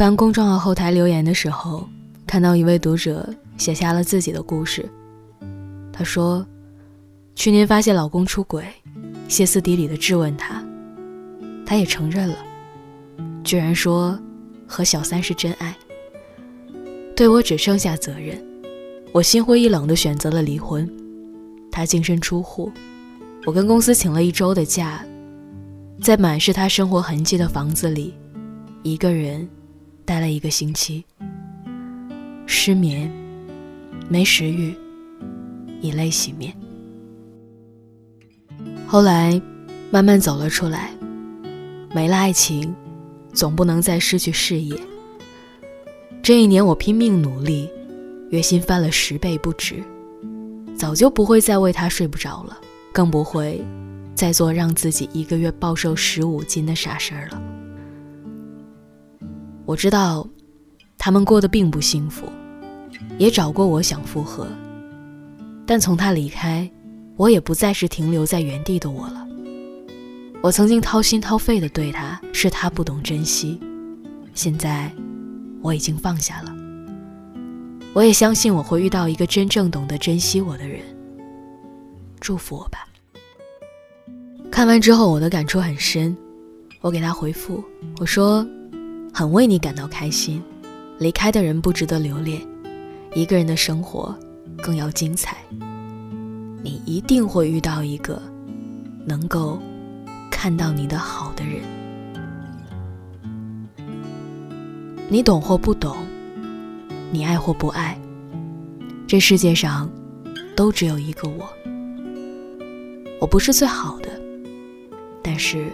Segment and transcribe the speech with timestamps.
[0.00, 1.86] 翻公众号后台留言的时候，
[2.26, 4.88] 看到一位读者写下了自己的故事。
[5.92, 6.42] 他说，
[7.34, 8.64] 去年发现老公出轨，
[9.28, 10.64] 歇斯底里的质问他，
[11.66, 12.36] 他也承认了，
[13.44, 14.18] 居然说
[14.66, 15.76] 和小三是真爱。
[17.14, 18.42] 对我只剩下责任，
[19.12, 20.90] 我心灰意冷的选择了离婚。
[21.70, 22.72] 他净身出户，
[23.44, 25.04] 我跟公司请了一周的假，
[26.00, 28.14] 在满是他生活痕迹的房子里，
[28.82, 29.46] 一个人
[30.10, 31.04] 待了一个星期。
[32.44, 33.08] 失眠，
[34.08, 34.74] 没食欲，
[35.80, 36.52] 以泪洗面。
[38.88, 39.40] 后来，
[39.88, 40.90] 慢慢走了出来。
[41.94, 42.74] 没了爱情，
[43.32, 44.76] 总不能再失去事业。
[46.20, 47.70] 这一年，我拼命努力，
[48.30, 49.80] 月薪翻了十倍不止。
[50.76, 52.58] 早就不会再为他睡不着了，
[52.90, 53.64] 更不会
[54.16, 57.40] 再做让自己一个月暴瘦十五斤的傻事儿了。
[59.70, 60.26] 我知道，
[60.98, 62.26] 他们过得并不幸福，
[63.18, 64.48] 也找过我想复合，
[65.64, 66.68] 但从他离开，
[67.16, 69.24] 我也不再是停留在原地的我了。
[70.42, 73.60] 我曾经掏心掏肺的对他，是他不懂珍惜，
[74.34, 74.90] 现在
[75.62, 76.52] 我已经放下了。
[77.92, 80.80] 我也相信我会遇到一个真正懂得珍惜我的人。
[82.18, 82.88] 祝福我吧。
[84.50, 86.16] 看完之后，我的感触很深。
[86.80, 87.62] 我给他回复，
[88.00, 88.44] 我说
[89.12, 90.42] ：“很为你感到开心。
[90.98, 92.40] 离开的人不值得留恋，
[93.14, 94.14] 一个人的生活
[94.62, 95.36] 更要精彩。
[96.62, 98.20] 你一定会遇到一个
[99.06, 99.58] 能够
[100.30, 101.62] 看到你的好的人。
[105.08, 105.96] 你懂或不懂。”
[107.12, 108.00] 你爱或不爱，
[109.04, 109.90] 这世界上
[110.54, 111.44] 都只有一个我。
[113.20, 114.08] 我不是最好的，
[115.20, 115.72] 但是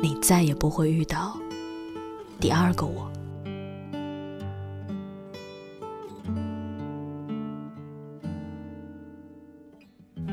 [0.00, 1.38] 你再也不会遇到
[2.44, 3.10] 第二个我。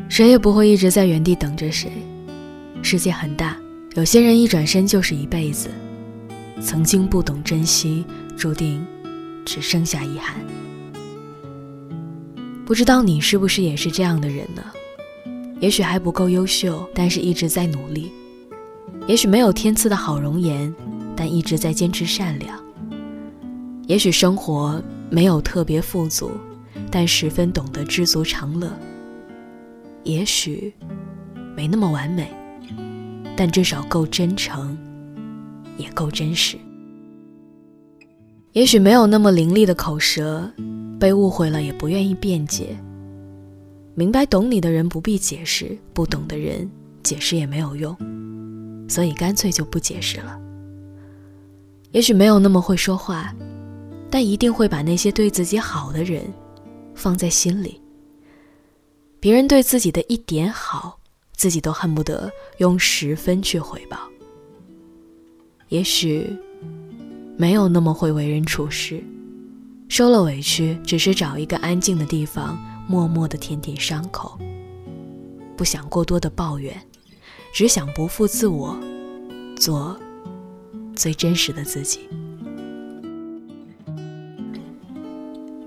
[0.09, 1.89] 谁也不会一直在原地等着谁。
[2.81, 3.55] 世界很大，
[3.95, 5.69] 有些人一转身就是一辈子。
[6.59, 8.05] 曾经不懂珍惜，
[8.37, 8.85] 注定。
[9.45, 10.35] 只剩下遗憾。
[12.65, 14.61] 不知道你是不是也是这样的人呢？
[15.61, 18.11] 也许还不够优秀，但是一直在努力；
[19.07, 20.73] 也许没有天赐的好容颜，
[21.15, 22.55] 但一直在坚持善良；
[23.87, 26.31] 也许生活没有特别富足，
[26.89, 28.69] 但十分懂得知足常乐；
[30.03, 30.73] 也许
[31.55, 32.31] 没那么完美，
[33.35, 34.77] 但至少够真诚，
[35.77, 36.57] 也够真实。
[38.53, 40.51] 也许没有那么伶俐的口舌，
[40.99, 42.75] 被误会了也不愿意辩解。
[43.93, 46.69] 明白懂你的人不必解释，不懂的人
[47.03, 47.95] 解释也没有用，
[48.89, 50.39] 所以干脆就不解释了。
[51.91, 53.33] 也许没有那么会说话，
[54.09, 56.23] 但一定会把那些对自己好的人
[56.95, 57.81] 放在心里。
[59.19, 60.97] 别人对自己的一点好，
[61.33, 63.97] 自己都恨不得用十分去回报。
[65.69, 66.35] 也许。
[67.37, 69.03] 没有那么会为人处事，
[69.89, 72.55] 受了委屈，只是找一个安静的地方，
[72.87, 74.37] 默默的舔舔伤口。
[75.57, 76.79] 不想过多的抱怨，
[77.51, 78.77] 只想不负自我，
[79.57, 79.99] 做
[81.01, 82.01] 最真实的自己。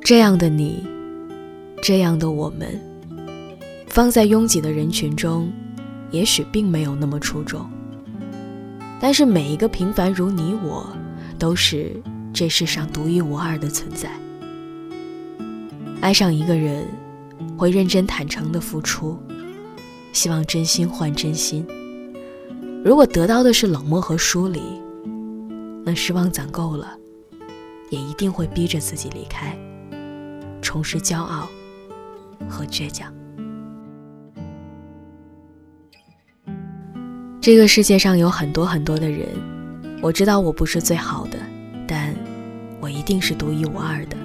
[0.01, 0.87] 这样的你，
[1.83, 2.81] 这样的我们，
[3.89, 5.51] 放在拥挤的人群中，
[6.13, 7.69] 也许并没有那么出众。
[9.01, 10.87] 但是每一个平凡如你我。
[11.37, 12.01] 都是
[12.33, 14.09] 这世上独一无二的存在。
[16.01, 16.87] 爱上一个人，
[17.59, 19.19] 会认真坦诚的付出，
[20.13, 21.67] 希望真心换真心。
[22.85, 24.61] 如果得到的是冷漠和疏离，
[25.85, 26.97] 那失望攒够了，
[27.91, 29.57] 也一定会逼着自己离开，
[30.63, 31.49] 重拾骄傲
[32.49, 33.13] 和倔强。
[37.41, 39.29] 这个世界上有很多很多的人。
[40.01, 41.39] 我知道我不是最好的，
[41.87, 42.15] 但
[42.81, 44.17] 我一定是独一无二的。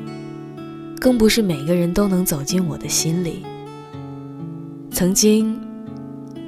[0.99, 3.45] 更不是每个人都能走进我的心里。
[4.91, 5.57] 曾经，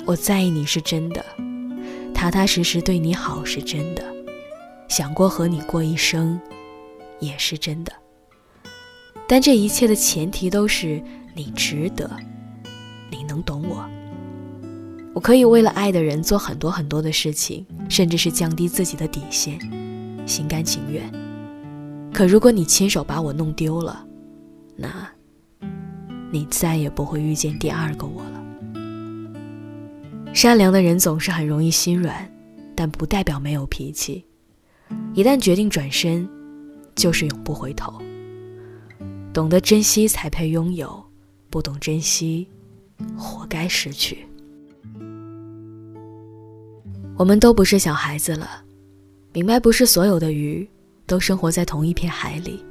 [0.06, 1.24] 我在意你是真的，
[2.13, 4.03] 踏踏实实对你好是真的，
[4.91, 6.38] 想过和你过一生，
[7.21, 7.93] 也是真的。
[9.25, 11.01] 但这一切的前提都是
[11.33, 12.11] 你值得，
[13.09, 13.89] 你能懂我。
[15.13, 19.57] 我可以为了爱的人做很多很多的事情，甚至是降低自己的底线，
[20.27, 21.09] 心甘情愿。
[22.13, 24.05] 可如果你亲手把我弄丢了，
[24.75, 25.07] 那，
[26.33, 28.43] 你再也不会遇见第二个我了。
[30.33, 32.29] 善良的人总是很容易心软，
[32.75, 34.25] 但不代表没有脾气。
[35.13, 36.28] 一旦决定转身，
[36.96, 38.02] 就是永不回头。
[39.34, 41.04] 懂得珍惜才配拥有，
[41.50, 42.48] 不懂珍惜，
[43.18, 44.25] 活该失去。
[47.18, 48.63] 我们都不是小孩子了，
[49.34, 50.68] 明白不是所有的鱼
[51.06, 52.63] 都生活在同一片海里。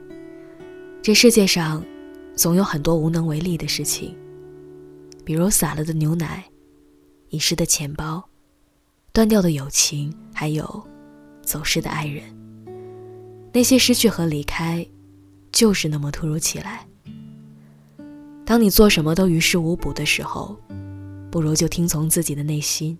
[1.03, 1.85] 这世界上，
[2.35, 4.17] 总有很多无能为力的事情，
[5.25, 6.45] 比如洒了的牛奶、
[7.29, 8.23] 遗失的钱包、
[9.13, 10.83] 断掉的友情，还有
[11.51, 12.23] 走失的爱人。
[13.53, 14.87] 那些失去和离开。
[15.53, 16.87] 就是那么突如其来。
[18.47, 20.57] 当你做什么都于事无补的时候，
[21.29, 22.97] 不如就听从自己的内心，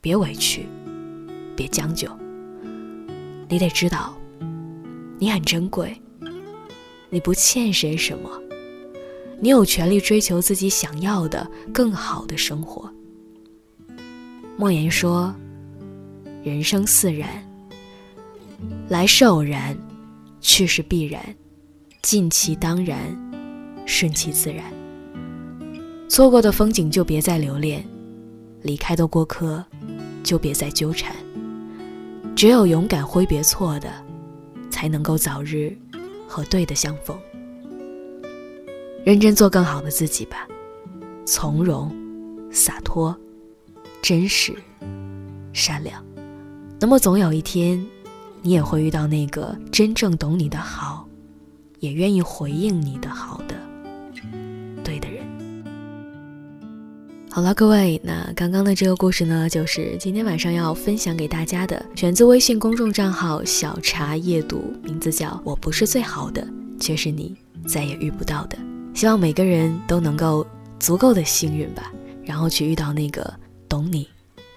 [0.00, 0.66] 别委屈，
[1.54, 2.08] 别将就。
[3.46, 4.16] 你得知道，
[5.18, 5.94] 你很珍贵，
[7.10, 8.30] 你不欠谁什么，
[9.38, 12.90] 你有权利追求自己想要的更好的生活。
[14.56, 15.34] 莫言说
[16.44, 17.28] ：“人生似然，
[18.88, 19.76] 来是偶然。”
[20.46, 21.34] 去是必然，
[22.02, 22.98] 尽其当然，
[23.86, 24.62] 顺其自然。
[26.06, 27.82] 错过的风景就别再留恋，
[28.60, 29.64] 离开的过客
[30.22, 31.16] 就别再纠缠。
[32.36, 33.90] 只有勇敢挥别错的，
[34.70, 35.74] 才能够早日
[36.28, 37.18] 和对的相逢。
[39.02, 40.46] 认真做更好的自己吧，
[41.24, 41.90] 从容、
[42.52, 43.18] 洒脱、
[44.02, 44.54] 真实、
[45.54, 46.04] 善良。
[46.84, 47.82] 那么总有一天。
[48.42, 51.08] 你也会遇到那个真正懂你的好，
[51.80, 53.54] 也愿意回应你的好的，
[54.84, 55.24] 对的人。
[57.30, 66.46] 好了，各位，那刚刚的这个故事呢，就是今天晚上要分享给大家的，选自微信公众账号“小茶夜读”，名字叫“我不是最好的，
[66.78, 67.34] 却是你
[67.66, 68.58] 再也遇不到的”。
[68.92, 70.46] 希望每个人都能够
[70.78, 71.90] 足够的幸运吧，
[72.26, 73.32] 然后去遇到那个
[73.70, 74.06] 懂你、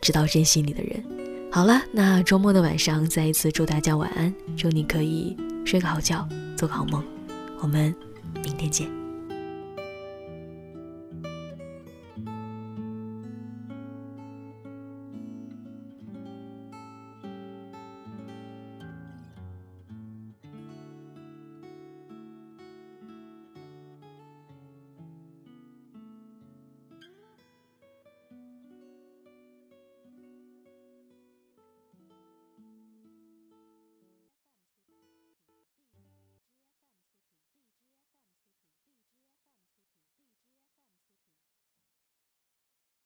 [0.02, 1.02] 知道珍惜你的人。
[1.50, 5.36] 好了，那周末的晚上，再一次祝大家晚安，祝你可以
[5.66, 7.04] 睡个好觉，做个好梦，
[7.60, 7.94] 我们
[8.44, 9.07] 明天见。